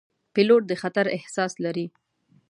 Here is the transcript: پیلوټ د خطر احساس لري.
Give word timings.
پیلوټ 0.33 0.63
د 0.67 0.71
خطر 0.81 1.05
احساس 1.17 1.53
لري. 1.65 1.87